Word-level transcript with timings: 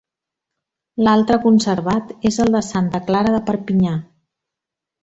L'altre 1.07 1.39
conservat 1.45 2.17
és 2.31 2.41
el 2.47 2.53
de 2.59 2.63
Santa 2.71 3.05
Clara 3.13 3.39
de 3.39 3.45
Perpinyà. 3.53 3.97